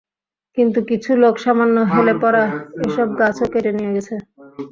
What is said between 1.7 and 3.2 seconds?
হেলে পড়া এসব